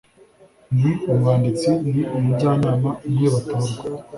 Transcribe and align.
n 0.77 0.79
Umwanditsi 1.13 1.69
n 1.91 1.93
Umujyanama 2.17 2.89
umwe 3.07 3.27
Batorwa 3.33 3.81